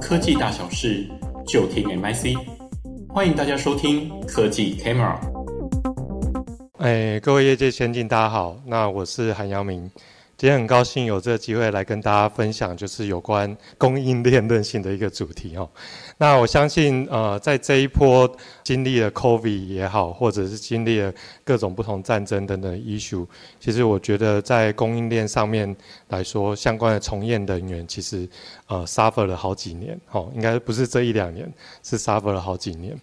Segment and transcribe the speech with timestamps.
[0.00, 1.08] 科技大小事，
[1.46, 2.36] 就听 MIC。
[3.08, 5.16] 欢迎大家收听科技 Camera。
[6.78, 9.90] 哎，各位业界先进，大家好，那我是韩阳明。
[10.42, 15.70] 今天很高兴有这个机会来跟大家分享，就是有关供应链韧性的一个主题哦。
[16.18, 18.28] 那我相信，呃，在这一波
[18.64, 23.24] 经历了 COVID 也好，或者是经历了各种不同战争等等 issue，
[23.60, 25.76] 其实我觉得在供应链上面
[26.08, 28.28] 来说，相关的从业人员其实
[28.66, 31.48] 呃 suffer 了好几年，哦，应该不是这一两年，
[31.84, 32.98] 是 suffer 了好几年。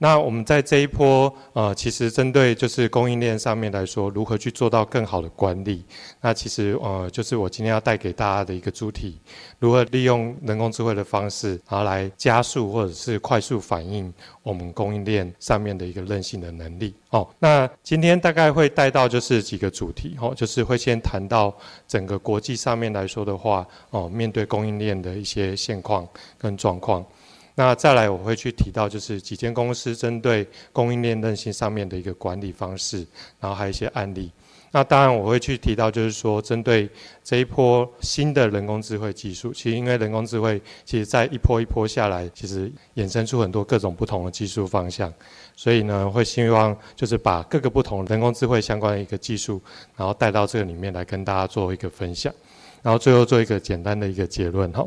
[0.00, 5.84] 那我们在这一波，呃，其实针对就是供应链上面来说，如何去做到更好的管理？
[6.20, 9.20] 那其实呃，就是我今天要带给大家的一个主题，
[9.58, 14.12] 如何利用人工智慧的方式，然后来加速或者是快速反映
[14.44, 16.94] 我们供应链上面的一个韧性的能力。
[17.10, 21.52] 哦，那今天大概会带到就是几个主题，哦，就是会先谈到
[21.88, 26.06] 整个国际上面来说的话，哦，面对供应链的一些现况
[26.38, 27.04] 跟状况。
[27.58, 33.04] 那再来，我会去提到就是几间公司针对供应链韧性上面的一个管理方式，
[33.40, 34.30] 然后还有一些案例。
[34.70, 36.88] 那当然，我会去提到就是说，针对
[37.24, 45.12] 这一波新的人工智慧技术，其实因为人工智慧，其实在一波一波下来，其实衍生出很多各种不同的技术方向。
[45.56, 49.60] 所以呢，会希望就是把各个不同人工智慧相关的一个技术，
[49.96, 52.32] 然后带到这个里面来跟大家做一个分享，
[52.82, 54.86] 然后最后做一个简单的一个结论哈。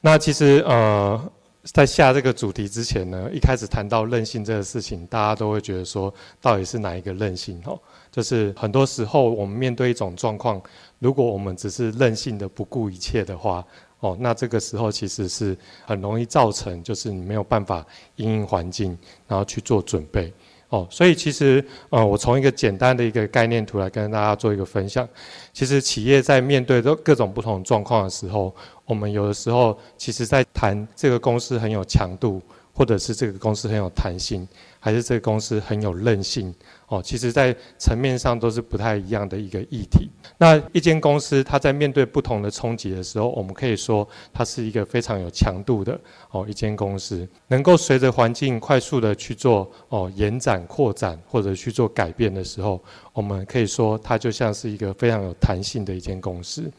[0.00, 1.30] 那其实呃。
[1.72, 7.60] 在下这个主题之前呢，一开始谈到任性这个事情，大家都会觉得说，到底是哪一个任性？
[7.64, 7.78] 哦，
[8.10, 10.62] 就是很多时候我们面对一种状况，
[11.00, 13.64] 如果我们只是任性的不顾一切的话，
[14.00, 20.32] 哦，那这个时候其实是很容易造成，就是你没有办法因应环境，然后去做准备。
[20.68, 25.08] 哦，所以其实，呃，我从一个简单的一个概念图来跟大家做一个分享。
[25.52, 28.52] 其实企业在面对都各种不同状况的时候，
[28.84, 32.42] 我们有的时候其实在谈这个公司很有强度，
[32.76, 34.46] 或者是这个公司很有弹性，
[34.78, 36.54] 还是这个公司很有韧性。
[36.88, 40.08] 哦，其实，在层面上都是不太一样的一个议题。
[40.38, 45.98] 那一间公司，它在面对不同的冲击的时候，我们可以说，它是一个非常有强度的
[46.30, 52.80] 哦，一间公司，能够随着环境快速的去做哦延展、扩展或者去做改变的时候，
[53.12, 56.70] 我们可以说，它就像是一个非常有弹性的一间公司。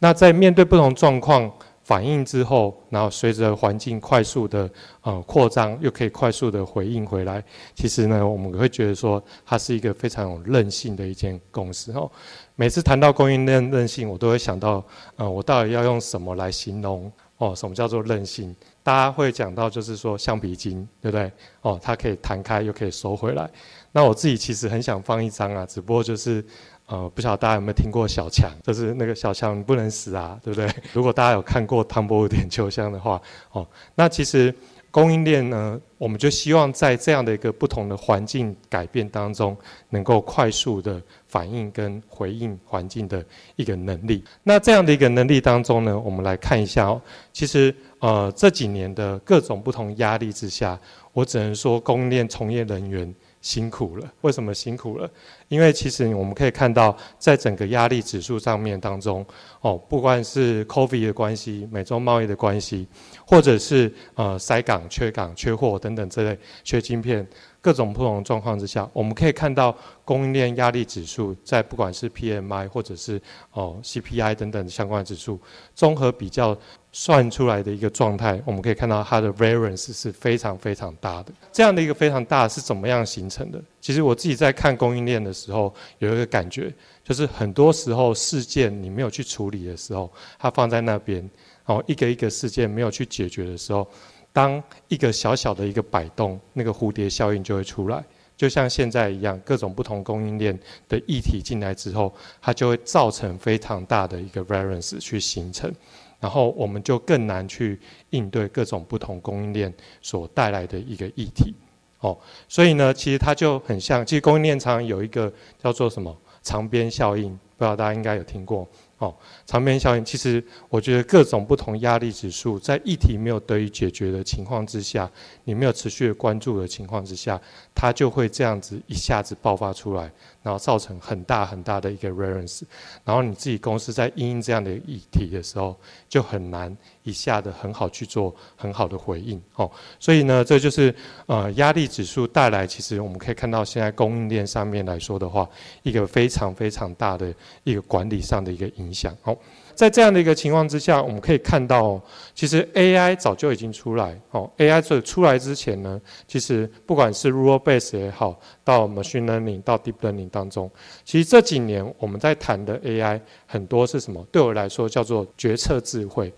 [0.00, 1.48] 那在面对不同状况，
[1.84, 4.68] 反应之后，然后随着环境快速的
[5.02, 7.44] 呃扩张，又可以快速的回应回来。
[7.74, 12.10] 其实呢，我们会觉得说，它是一个非常有韧性的一间公司哦。
[12.56, 14.84] 每次谈到供应链韧性，我都会想到，
[15.16, 17.54] 呃，我到底要用什么来形容哦？
[17.54, 18.56] 什么叫做韧性？
[18.82, 21.30] 大家会讲到就是说橡皮筋，对不对？
[21.62, 23.50] 哦，它可以弹开又可以收回来。
[23.94, 26.44] 那我自己其实很想放一张啊，只不过就是。
[26.86, 28.50] 呃，不晓得大家有没有听过小强？
[28.62, 30.70] 就是那个小强不能死啊，对不对？
[30.92, 33.18] 如果大家有看过汤伯虎点秋香的话，
[33.52, 34.54] 哦，那其实
[34.90, 39.56] 供应链呢，我们就希望在这样的一个不同的环境改变当中，
[39.88, 43.24] 能够快速的反应跟回应环境的
[43.56, 44.22] 一个能力。
[44.42, 47.00] 那这样的一个能力当中呢，我们来看一下哦，
[47.32, 50.78] 其实呃这几年的各种不同压力之下，
[51.14, 53.14] 我只能说供应链从业人员。
[53.44, 55.08] 辛苦了，为什么辛苦了？
[55.48, 59.24] 因为其实我们可以看到，在整个压力指数上面当中，
[59.60, 62.88] 哦，不管是 COVID 的关系、美洲贸易的关系，
[63.26, 67.26] 或者是呃塞港、缺港、缺货等等这类，缺晶片。
[67.64, 73.18] 各种不同的状况之下，我们可以看到供应链压力指数在不管是 PMI 或者是
[73.52, 75.40] 哦 CPI 等等相关的指数
[75.74, 76.54] 综合比较
[76.92, 81.32] 算出来的一个状态，我们可以看到它的 variance 是非常非常大的。
[81.50, 83.58] 这样的一个非常大是怎么样形成的？
[83.80, 86.70] 其实我自己在看供应链的时候，有一个感觉，
[87.02, 91.26] 就是很多时候事件你没有去处理的时候，它放在那边，
[91.64, 93.88] 哦一个一个事件没有去解决的时候。
[94.34, 98.04] 当一个小小的一个摆动，那个蝴蝶效应就会出来，
[98.36, 100.58] 就像现在一样，各种不同供应链
[100.88, 102.12] 的议题进来之后，
[102.42, 105.72] 它就会造成非常大的一个 variance 去形成，
[106.18, 107.78] 然后我们就更难去
[108.10, 109.72] 应对各种不同供应链
[110.02, 111.54] 所带来的一个议题。
[112.00, 115.32] 哦，所以呢，其实它就很像，其实供应链常有一个
[115.62, 118.68] 叫做什么长边效应，不知道大家应该有听过。
[119.04, 119.14] 哦，
[119.44, 125.10] 长边效应，其实我觉得各种不同压力指数，在议题没有得以解决的情况之下，
[125.44, 127.40] 你没有持续的关注的情况之下，
[127.74, 130.10] 它就会这样子一下子爆发出来，
[130.42, 132.62] 然后造成很大很大的一个 variance，
[133.04, 135.76] 然后你自己公司在因应这样的议题的时候，
[136.08, 136.74] 就很难
[137.04, 139.70] 一下的很好去做很好的回应哦。
[140.00, 140.92] 所以呢，这就是
[141.26, 145.48] 呃压力指数带来，其实我们可以看到现在供应链上面来说的话，
[145.84, 149.36] 一个非常非常大的一个管理上的一个影响哦。
[149.74, 152.00] 在这样的一个情况之下，我们可以看到，
[152.32, 154.16] 其实 AI 早就已经出来。
[154.30, 160.70] 哦，AI 这出来之前呢，其实不管是 rule base 也好，到 machine learning 到 deep learning 当中，
[161.04, 164.24] 其实这几年我们在谈的 AI 很多是什么？
[164.30, 166.32] 对我来说叫做决策智慧。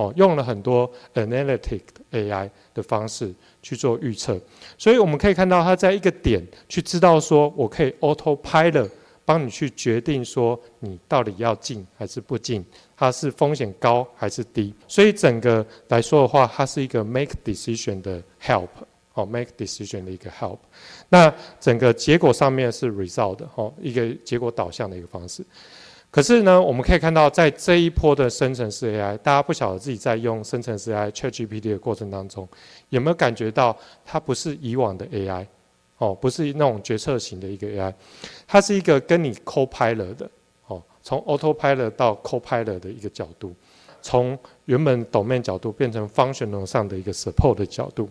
[0.00, 4.40] 哦，用了很多 analytic AI 的方式去做预测，
[4.78, 8.88] 所以我们可以看到它在一个点去知道说，我可以 autopilot。
[9.22, 12.64] 帮你去决定说你到底要进还是不进，
[12.96, 18.66] 它是风险高还是低，所以整个来说的话，它是一个 make decision 的 help
[19.14, 20.58] 哦，make decision 的一个 help。
[21.08, 25.44] 那整个结果上面是 result 哦，一个结果导向的一个方式。
[26.10, 32.48] 可是呢，我们可以看到在这一波的生成式 AI，大家不晓得自己在用生成式 AI ChatGPT 的过程当中，
[32.88, 35.46] 有没有感觉到它不是以往的 AI？
[35.98, 37.94] 哦，不是那种决策型的一个 AI，
[38.48, 40.28] 它是一个跟你 co-pilot 的，
[40.66, 43.54] 哦，从 autopilot 到 co-pilot 的一个角度，
[44.02, 48.08] 从原本 domain 角度变成 function 上的一个 support 的角度，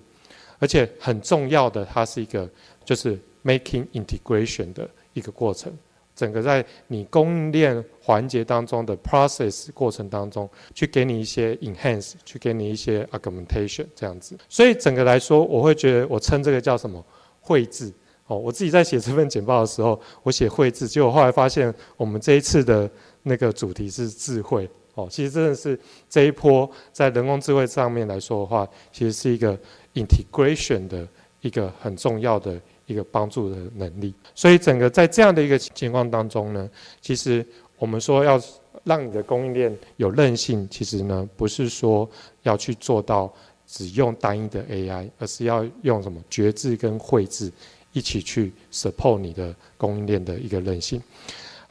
[0.59, 2.47] 而且很重要的，它是一个
[2.85, 5.75] 就是 making integration 的一个过程，
[6.19, 17.01] 整个在你供应链环节当中的 process 过程当中，去给你一些 enhance，去给你一些 augmentation 这样子，所以整个来说，我会觉得我称这个叫什么？
[17.39, 17.91] 绘制
[18.27, 22.87] 哦，我自己在写这份简报的时候，我写绘制，结果后来发现我们这一次的
[23.23, 25.07] 那个主题是智慧哦。
[25.09, 25.79] 其实真的是
[26.09, 29.57] 这一波在人工智慧上面来说的话，其实是一个
[29.95, 31.07] integration 的
[31.41, 34.13] 一个很重要的一个帮助的能力。
[34.35, 36.69] 所以整个在这样的一个情况当中呢，
[36.99, 37.45] 其实
[37.77, 38.37] 我们说要
[38.83, 42.09] 让你的供应链有韧性，其实呢不是说
[42.43, 43.33] 要去做到。
[43.71, 47.51] 只用单一的 AI，而是要用什么觉知跟绘制
[47.93, 50.99] 一起去 support 你的供应链的一个韧性。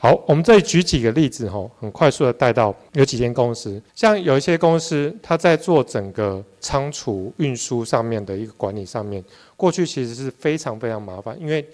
[0.00, 9.25] 好，我们再举几个例子哈，很快速的带到有几间公司，像有一些公司，它在做整个仓储运输上面的一个管理上面，
[9.56, 11.69] 过去其实是非常非常麻烦，因为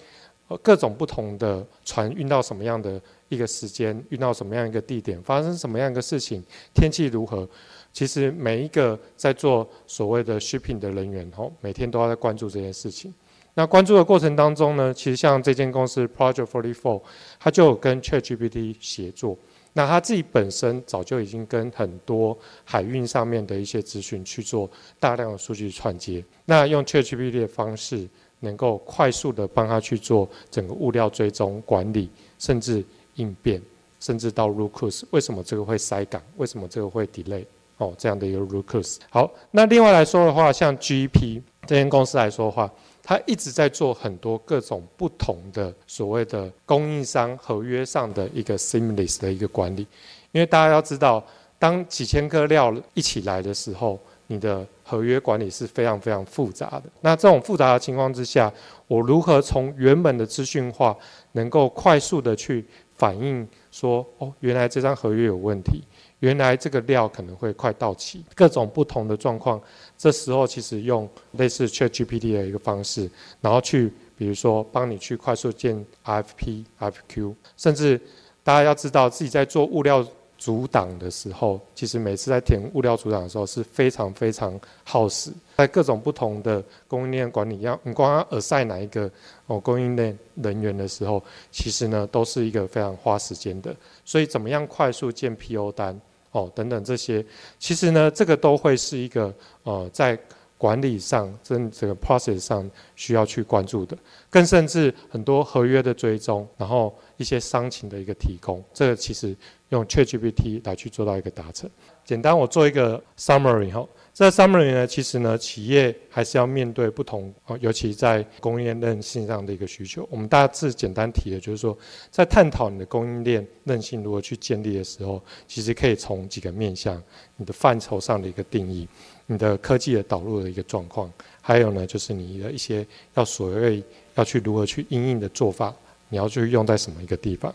[0.63, 2.99] 各种不同的船运到什么样的
[3.29, 6.43] 一个时间，运到什么样一个地点，发生什么样一个事情，
[6.73, 7.47] 天气如何。
[7.93, 13.13] 其实每一个在做所谓的 shipping 的人员，吼，每天都要在关注这件事情。
[13.55, 17.01] 那关注的过程当中呢，其实像这间公司 Project Forty Four，
[17.39, 19.37] 他就有跟 ChatGPT 协作。
[19.77, 24.69] 那他自己本身早就已经跟很多海运上面的一些资讯去做
[24.99, 26.23] 大量的数据串接。
[26.45, 28.07] 那用 ChatGPT 的方式，
[28.39, 32.09] 能够快速的帮他去做整个物料追踪管理，
[32.39, 32.81] 甚至
[33.15, 33.61] 应变，
[33.99, 36.21] 甚至到 root cause，为什么这个会塞港？
[36.37, 37.45] 为什么这个会 delay？
[37.77, 38.97] 哦，这样的一个 root cause。
[39.09, 42.71] 好，那另外来说的话，像 GP 这间公司来说的话，
[43.07, 49.85] 他一直在做很多各种不同的所谓的供应商合约上的一个 seamless 的一个管理。
[50.31, 51.23] 因为大家要知道，
[51.59, 56.83] 当几千颗料一起来的时候，你的合约管理是非常非常复杂的。
[57.01, 58.51] 那这种复杂的情况之下，
[58.87, 60.97] 我如何从原本的资讯化，
[61.33, 65.83] 能够快速的去反映说，哦，原来这张合约有问题。
[66.19, 69.61] 原来这个料可能会快到期，各种不同的状况，
[69.97, 73.09] 这时候其实用类似 ChatGPT 的一个方式，
[73.41, 77.99] 然后去比如说帮你去快速建 RFP、RFQ，甚至
[78.43, 80.03] 大家要知道自己在做物料
[80.37, 89.09] 组档的时候，其实每次在填物料组档的时候是非常非常耗时，在各种不同的供应链管理要你光要 assign 哪一个
[89.47, 95.99] 哦供应链人员的时候，其实呢都是一个非常花时间的，所以怎么样快速建 PO 单？
[96.31, 97.25] 哦，等等这些，
[97.57, 100.19] 其实呢，这个都会是一个呃，在
[100.65, 103.95] 管理上、这这个 process 上需要去关注的，
[104.31, 109.37] 更甚至很多合约的追踪，然后一些商情的一个提供，这个其实
[109.69, 111.69] 用 ChatGPT 来去做到一个达成。
[112.03, 113.87] 简单，我做一个 summary 哈。
[114.15, 120.07] 这 summary 呢，其实呢，企业还是要面对不同哦，尤其在供应链韧性上的一个需求。
[120.09, 121.77] 我们大致简单提的，就是说，
[122.09, 127.03] 在探讨你的供应链韧性如何去建立的时候，其实可以从几个面向：
[127.35, 128.87] 你的范畴上的一个定义，
[129.25, 135.75] 你的科技的导入的一个状况，还有呢，就是你的一些要所谓要去如何去应应的做法，
[136.07, 137.53] 你要去用在什么一个地方。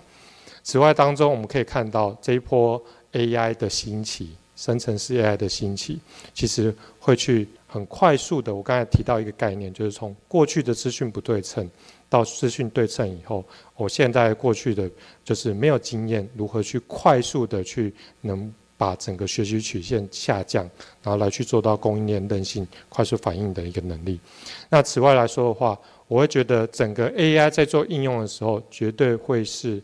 [0.63, 2.79] 此外，当中我们可以看到这一波
[3.15, 4.37] AI 的兴起。
[4.61, 5.99] 生成式 AI 的兴起，
[6.35, 8.55] 其实会去很快速的。
[8.55, 11.67] 我刚才提到一个概念，就是从过去的资讯不对称
[12.11, 13.43] 到资讯对称以后，
[13.75, 14.91] 我现在过去的
[15.25, 20.69] 就是没有经验，如何去快速的去能把整个学习曲线下降，
[21.03, 24.21] 然后来去做到供应链韧性、快速反应的一个能力。
[24.69, 29.83] 那此外来说的话，我会觉得整个 AI 在做应用的时候，绝对会是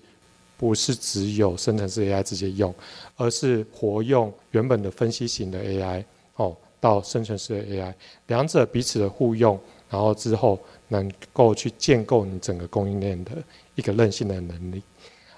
[0.56, 2.74] 不是只有生成式 AI 直接用，
[3.16, 6.04] 而是活用原本的分析型的 AI
[6.36, 7.94] 哦，到生成式的 AI，
[8.28, 9.58] 两者彼此的互用，
[9.90, 10.58] 然后之后
[10.88, 13.32] 能够去建构你整个供应链的
[13.74, 14.82] 一个韧性的能力。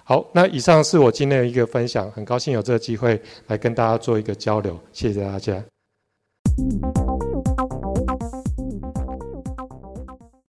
[0.04, 5.62] 好，那以上是我今天的一个分享，很高兴有这个机会来跟大家做一个交流，谢谢大家。